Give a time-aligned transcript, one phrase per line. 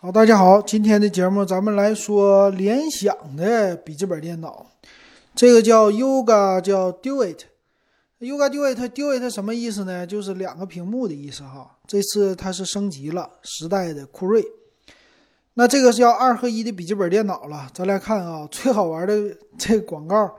[0.00, 4.64] 好，大家好，今天的节目咱们来说联想的笔记本电脑，
[5.34, 7.40] 这个叫 Yoga，叫 Duet。
[8.20, 10.06] Yoga Duet，Duet 什么意思呢？
[10.06, 11.78] 就是两个屏幕的意思哈。
[11.84, 14.44] 这次它是升级了时代的酷睿，
[15.54, 17.68] 那这个是要二合一的笔记本电脑了。
[17.74, 20.36] 咱来看啊，最好玩的 这广告，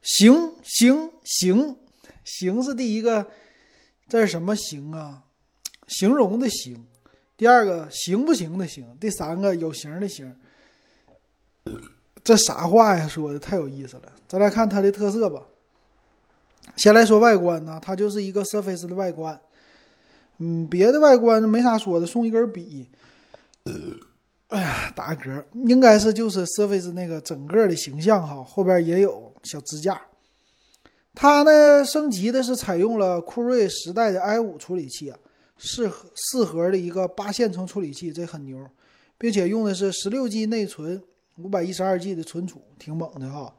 [0.00, 1.76] 行行行
[2.24, 3.26] 行是第一个，
[4.08, 5.24] 这是什么行啊？
[5.86, 6.86] 形容的形。
[7.36, 10.34] 第二个行不行的行，第三个有型的型，
[12.24, 13.06] 这啥话呀？
[13.06, 14.12] 说的太有意思了。
[14.26, 15.42] 咱来看它的特色吧。
[16.76, 19.38] 先来说外观呢，它就是一个 Surface 的外观。
[20.38, 22.88] 嗯，别的外观没啥说的，送一根笔。
[24.48, 30.00] 哎呀，打嗝，应该是就是 Surface 那个整个的形象哈，后边也有小支架。
[31.14, 35.18] 它呢升级的是采用了酷睿十代的 i 五处理器啊。
[35.58, 38.58] 四核四核的一个八线程处理器，这很牛，
[39.18, 41.02] 并且用的是十六 G 内存，
[41.38, 43.54] 五百一十二 G 的存储，挺猛的哈。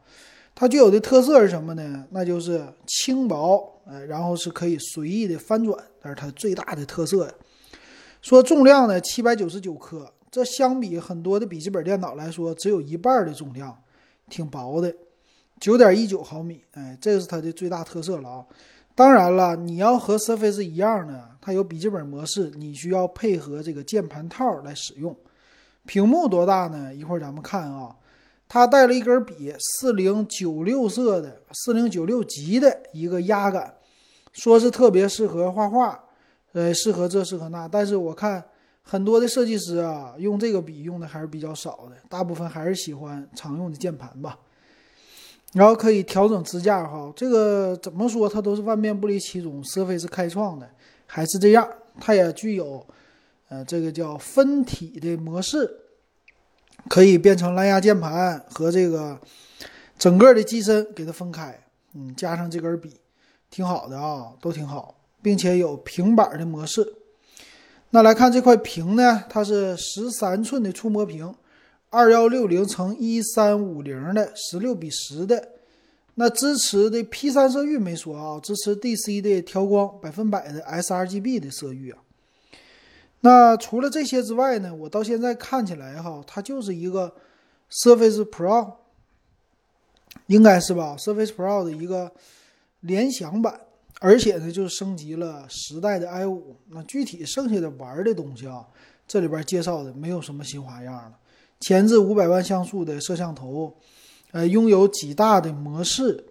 [0.53, 2.05] 它具有的特色是什么呢？
[2.09, 7.33] 那就是轻薄，呃，然后是可以随意的翻转，但是它最大的特色呀。
[8.23, 13.77] 说重量呢，七百九十九克，这相比很多的笔记本电脑来说，只有一半的重量，
[14.29, 14.91] 挺薄的，
[15.59, 18.45] 九点一九毫米，哎，这是它的最大特色了啊。
[18.95, 25.15] 当然了，你要和 Surface 一样的，它有笔记本模式，你需要配合这个键盘套来使用。
[25.85, 26.93] 屏幕多大呢？
[26.93, 27.95] 一会儿咱们看啊。
[28.49, 33.73] 它带了一根笔，四零九六色的，四零九六级的一个压感，
[34.33, 35.97] 说是特别适合画画，
[36.51, 37.65] 呃，适合这适合那。
[37.65, 38.43] 但是我看
[38.81, 44.37] 很多的设计师啊，用这个笔用的还是比较少的，大部分还是喜欢常用的键盘吧。
[45.53, 50.69] 然后可以调整支架哈，这个怎么说它都是万变不离其宗，Surface 开创的，
[51.07, 51.67] 还是这样。
[51.99, 52.85] 它也具有，
[53.49, 55.67] 呃，这个叫分体的模式，
[56.87, 59.19] 可以变成蓝牙键盘和这个
[59.97, 61.59] 整个的机身给它分开，
[61.95, 62.93] 嗯，加上这根笔，
[63.49, 66.93] 挺好的啊，都挺好，并且有平板的模式。
[67.89, 71.33] 那来看这块屏呢，它是十三寸的触摸屏。
[71.89, 75.53] 二幺六零乘一三五零的十六比十的，
[76.19, 81.99] 那支持的 P 三色域没说啊，支持 DC 的调光，百分百的 sRGB 的色域啊。
[83.21, 87.13] 那除了这些之外呢，我到现在看起来哈，它就是一个
[87.71, 88.73] Surface Pro，
[90.25, 92.11] 应该是吧？Surface Pro 的一个
[92.79, 93.61] 联想版，
[93.99, 96.55] 而且呢，就升级了十代的 i 五。
[96.69, 98.65] 那具体剩下的玩的东西啊，
[99.07, 101.13] 这里边介绍的没有什么新花样了。
[101.59, 103.75] 前置五百万像素的摄像头，
[104.37, 106.23] 呃，拥有几大的模式，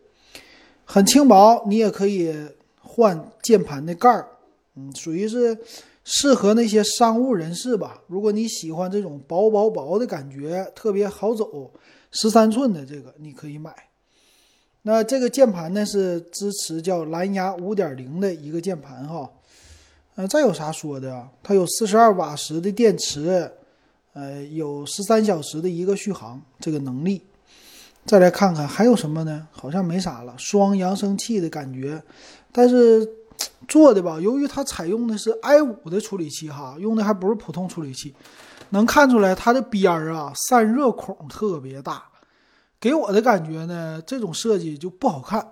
[0.84, 2.32] 很轻薄，你也可以
[2.78, 4.28] 换键盘的盖儿，
[4.76, 5.58] 嗯，属于是
[6.04, 8.00] 适合那些商务人士吧。
[8.06, 11.72] 如果你喜欢这种薄薄薄的感觉，特别好走，
[12.12, 13.74] 十三寸的这个你可以买。
[14.82, 19.28] 那这个键盘呢是支持叫蓝牙五点零的一个键盘哈，
[20.14, 21.28] 呃，再有啥说的？
[21.42, 23.50] 它有四十二瓦时的电池。
[24.12, 27.20] 呃，有十三小时的一个续航这个能力，
[28.06, 29.48] 再来看看还有什么呢？
[29.50, 30.32] 好像没啥了。
[30.38, 32.00] 双扬声器的感觉，
[32.52, 33.06] 但是
[33.66, 38.14] 做的吧，由于它采用的是 i 五的处理器哈，用的还不是普通处理器，
[38.70, 42.04] 能看出来它的边儿啊散热孔特别大，
[42.78, 45.44] 给我的感觉呢，这种设计就不好看，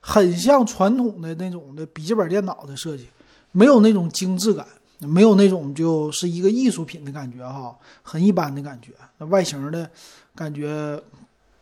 [0.00, 3.08] 很像传统的那种的笔记本电脑的设计，
[3.52, 4.66] 没有那种精致感。
[5.00, 8.92] 没有那种就是一个艺术品的感觉哈，很一般的感觉。
[9.18, 9.90] 那外形的
[10.34, 10.98] 感觉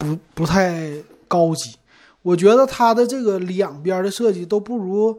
[0.03, 0.93] 不不太
[1.29, 1.77] 高级。
[2.23, 5.19] 我觉得它的这个两边的设计都不如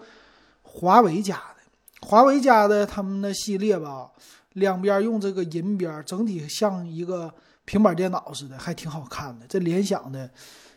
[0.61, 2.07] 华为家的。
[2.07, 4.09] 华为家的他们的系列吧，
[4.53, 7.33] 两边用这个银边，整体像一个
[7.66, 9.45] 平板电脑似的，还挺好看的。
[9.47, 10.29] 这联想的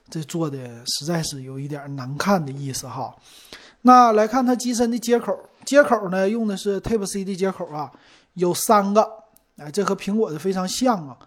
[0.09, 3.15] 这做的实在是有一点难看的意思哈。
[3.83, 5.37] 那来看它机身的接口。
[5.65, 7.91] 接口呢，用的是 Type C 的接口啊，
[8.35, 9.03] 有三个，
[9.57, 11.19] 哎，这和苹果的非常像啊。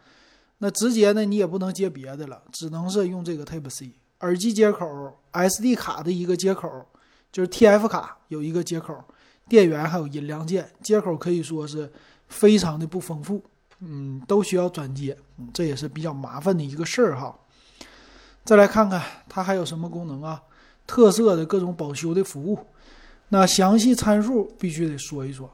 [0.59, 3.91] 那直接呢，你也不能接别的了，只能是用这个 Type C。
[4.21, 6.85] 耳机接口、SD 卡的一个接口，
[7.31, 9.03] 就是 TF 卡有一个接口，
[9.47, 11.91] 电源还有音量键接口可以说是
[12.27, 13.41] 非常的不丰富，
[13.79, 15.17] 嗯，都需要转接，
[15.53, 17.33] 这也是比较麻烦的一个事儿哈。
[18.43, 20.43] 再来看看它还有什么功能啊？
[20.85, 22.59] 特色的各种保修的服务。
[23.29, 25.49] 那详细参数必须得说一说，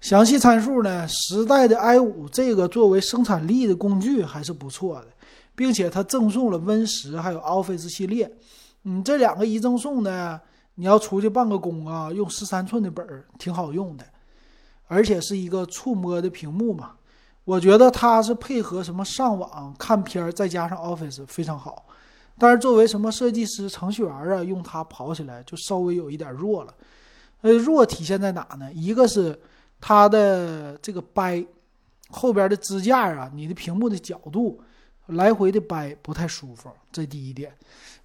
[0.00, 1.06] 详细参数呢？
[1.08, 5.06] 十代的 i 五这个作为生产力的工具还是不错的，
[5.56, 8.30] 并且它赠送了 Win 十还有 Office 系列，
[8.84, 10.40] 嗯，这两个一赠送呢，
[10.76, 14.04] 你要出去办个工啊，用十三寸的本儿挺好用的，
[14.86, 16.92] 而且是一个触摸的屏幕嘛。
[17.44, 21.86] 我觉得它是配合什么上网看片儿，再加上 Office 非常好。
[22.38, 26.72] 但是作为什么设计师、程序员啊，用它跑起来就稍微有一点弱了。
[27.40, 28.72] 呃，弱体现在哪呢？
[28.72, 29.36] 一个是
[29.80, 31.44] 它的这个掰
[32.10, 34.60] 后边的支架啊，你的屏幕的角度
[35.06, 37.52] 来回的掰不太舒服，这第一点。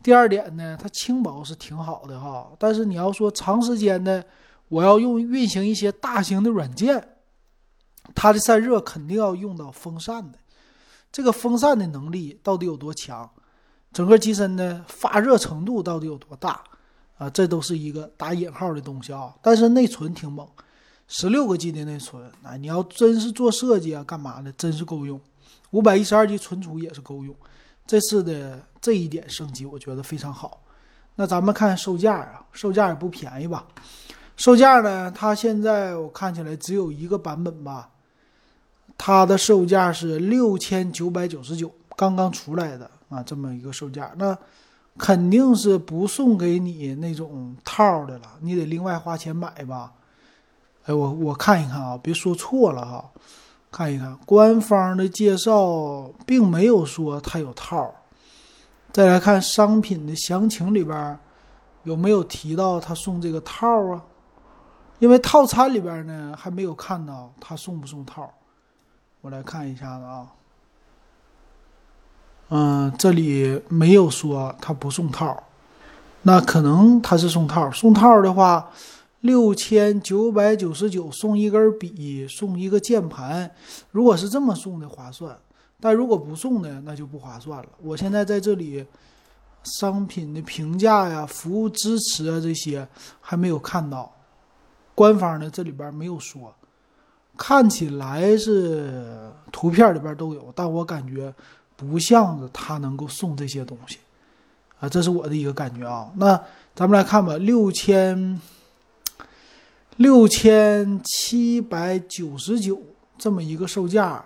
[0.02, 4.24] 第二点呢，它轻薄是挺好的哈，但是你要说长时间的，
[4.68, 7.08] 我要用运行一些大型的软件，
[8.14, 10.38] 它的散热肯定要用到风扇的。
[11.12, 13.30] 这个风扇的能力到底有多强？
[13.94, 16.62] 整个机身的发热程度到底有多大？
[17.18, 19.34] 啊，这都是一个打引号的东西啊。
[19.42, 20.46] 但是内存挺猛，
[21.08, 25.20] 十六个 G 的内存啊，你要真是做设计啊，干嘛的，真是够用。
[25.72, 27.36] 五百一十二 G 存储也是够用。
[27.86, 30.62] 这次的这一点升级，我觉得非常好。
[31.16, 33.68] 那咱们看售价啊，售价也不便宜吧？
[34.36, 37.90] 售价呢，它现在我看起来只有一个版本吧，
[38.98, 44.36] 它的售价是六千九百九十九，刚刚出来的啊，这么一个售价，那
[44.98, 49.92] 肯定是不送给你那种套的了，你得另外花钱买吧？
[50.86, 53.06] 哎，我我看一看啊，别说错了哈。
[53.72, 57.92] 看一看官方的介绍，并没有说它有套。
[58.92, 61.18] 再来看商品的详情里边，
[61.82, 64.04] 有没有提到他送这个套啊？
[65.00, 68.32] 因为套餐里边呢还没有看到他送不送套。
[69.22, 70.28] 我来看一下子啊，
[72.50, 75.42] 嗯，这里没有说他不送套，
[76.22, 77.72] 那可能他是送套。
[77.72, 78.70] 送套的话。
[79.24, 83.50] 六千九百九十九送一根笔，送一个键盘。
[83.92, 85.38] 如果是这么送的划算，
[85.80, 87.70] 但如果不送的那就不划算了。
[87.82, 88.86] 我现在在这里，
[89.64, 92.86] 商品的评价呀、服务支持啊这些
[93.22, 94.14] 还没有看到，
[94.94, 96.54] 官方的这里边没有说。
[97.38, 101.34] 看起来是图片里边都有，但我感觉
[101.78, 104.00] 不像是他能够送这些东西
[104.82, 106.12] 啊，这是我的一个感觉啊。
[106.18, 106.38] 那
[106.76, 108.42] 咱们来看吧，六千。
[109.98, 112.82] 六千七百九十九
[113.18, 114.24] 这么一个售价，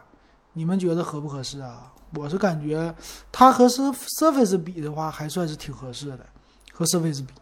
[0.54, 1.92] 你们觉得合不合适啊？
[2.16, 2.94] 我是感觉
[3.34, 6.26] 它和 Surface 比的话，还算是挺合适的，
[6.72, 7.34] 和 Surface 比。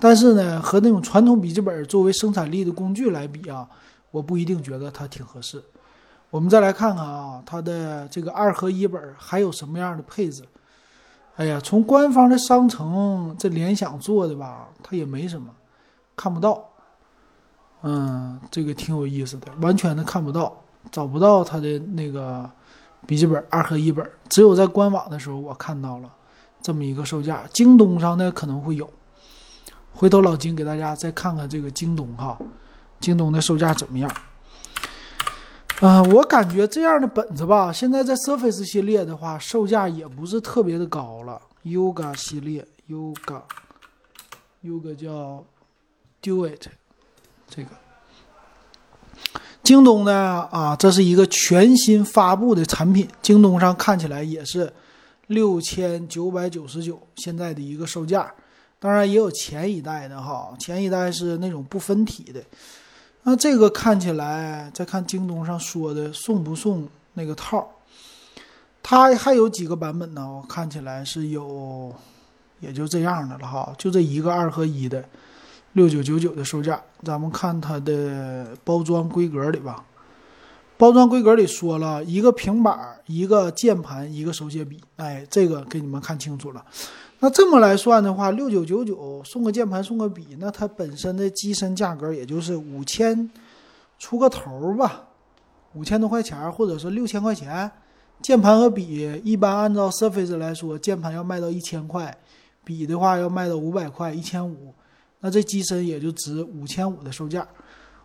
[0.00, 3.68] 但是呢，和那种传统笔记本作为生产力的工具来比啊，
[4.10, 5.62] 我不一定觉得它挺合适。
[6.30, 10.42] 我们再来看看啊，它的这个二合一本还有什么样的配置？
[11.36, 15.54] 哎呀，从官方的商城，这联想做的吧，它也没什么，
[16.16, 16.70] 看不到。
[17.86, 20.58] 嗯，这个挺有意思的，完全的看不到，
[20.90, 22.50] 找不到它的那个
[23.06, 26.10] 笔记本二合一本，只有在官网的时候我看到了
[26.62, 27.44] 这么一个售价。
[27.52, 28.88] 京东上呢可能会有，
[29.92, 32.38] 回头老金给大家再看看这个京东哈，
[33.00, 34.10] 京东的售价怎么样？
[35.80, 41.38] 啊，我感觉这样的本子吧，现在在 Surface 系列的话，售价也不是特别的高了。
[41.64, 45.44] Yoga 系列，Yoga，Yoga 叫
[46.22, 46.68] Do It。
[47.54, 47.68] 这个
[49.62, 54.72] 京东呢啊，这是一个全新发布的产品，京东上看起来也是
[55.28, 58.32] 六千九百九十九，现在的一个售价。
[58.78, 62.42] 当然也有前一代的哈，前一代是那种不分体的。
[63.22, 67.66] 那这个看起来，再看京东上说的送不送那个套，
[68.82, 70.28] 它还有几个版本呢？
[70.28, 71.90] 我看起来是有，
[72.60, 75.02] 也就这样的了哈，就这一个二合一的。
[75.74, 79.84] 六九九九的售价，咱们看它的包装规格里吧。
[80.76, 84.80] 包装规格里说了一个平板、一个键盘、一个手写笔。
[84.96, 86.64] 哎，这个给你们看清楚了。
[87.18, 93.28] 那这么来算的话，六九九九送个键盘、送个笔，那它本身的机身价格也就是五千
[93.98, 95.06] 出个头吧，
[95.74, 97.70] 五千多块钱，或者是六千块钱。
[98.22, 102.16] 键盘和笔一般按照 Surface 来说，键盘要卖到一千块，
[102.62, 104.72] 笔的话要卖到五百块、一千五。
[105.26, 107.48] 那这机身也就值五千五的售价，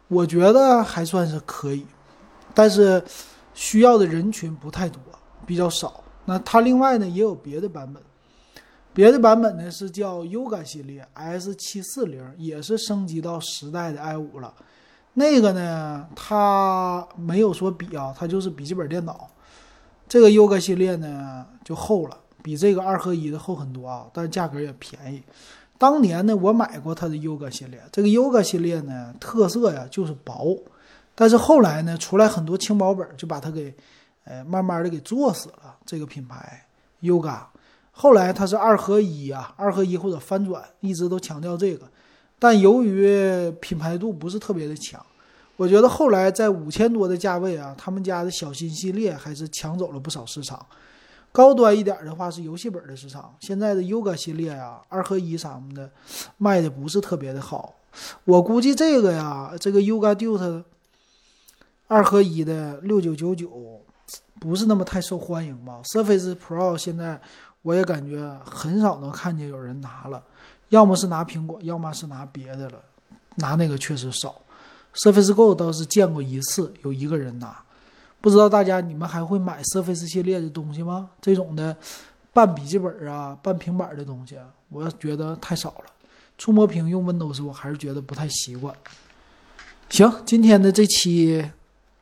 [0.08, 1.86] 我觉得还算是可以，
[2.54, 3.04] 但是
[3.54, 5.02] 需要的人群不太多，
[5.46, 6.02] 比较少。
[6.24, 8.02] 那它另外呢也有别的版本，
[8.94, 14.54] 别的版本呢是叫 Yoga 系列 S 七四零，也是升级到十代的 i 五了。
[15.16, 19.30] 那个呢它没有说比啊，它就是笔记本电脑。
[20.08, 25.22] 这个 Yoga 系列呢就厚了，比这个二合一的厚很多啊，但价格也便宜。
[25.80, 27.82] 当年呢，我买过它的 Yoga 系列。
[27.90, 30.56] 这个 Yoga 系列呢，特色呀就是薄，
[31.16, 33.74] 但是后来呢，出来很多轻薄本，就把它给，
[34.26, 35.78] 呃，慢慢的给做死了。
[35.86, 36.66] 这个品牌
[37.02, 37.40] Yoga，
[37.94, 41.88] 后来它是二合一啊，二合一或者翻转，一直都强调这个。
[42.38, 45.02] 但由于品牌度不是特别的强，
[45.56, 50.66] 我觉得后来在五千多的价位啊，他们家的小新系列还是抢走了不少市场。
[51.32, 55.90] 高端一点的话是游戏本的市场，现在的 Yoga 系列呀，二合一什么的
[56.38, 57.76] 卖的不是特别的好。
[58.26, 60.64] 我估计这个呀，这个 Yoga Duet
[61.88, 63.82] 二合一的六九九九
[64.40, 67.20] 不是那么太受欢迎吧？Surface Pro 现在
[67.62, 70.24] 我也感觉很少能看见有人拿了，
[70.70, 72.82] 要么是拿苹果，要么是拿别的了，
[73.36, 74.36] 拿那个确实少。
[74.96, 77.64] Surface Go 倒是见过一次，有一个人拿。
[78.22, 81.10] 不知道大家你们还会买 Surface 系列的东西吗？
[81.22, 81.76] 这种的
[82.34, 84.38] 半笔记本啊、半平板的东西，
[84.70, 85.86] 我觉得太少了。
[86.38, 88.74] 触摸屏用 Windows 我还是觉得不太习惯。
[89.90, 91.50] 行，今天的这期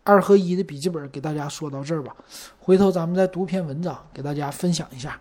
[0.04, 2.16] 二合一的笔记本给大家说到这儿吧，
[2.60, 5.20] 回头咱们再读篇文章给大家分享一下。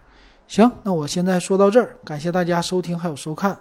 [0.48, 3.58] 行，那我现在说到这儿，感谢大家收听还有收看。